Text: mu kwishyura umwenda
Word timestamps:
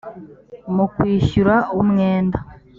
mu 0.75 0.85
kwishyura 0.93 1.55
umwenda 1.81 2.37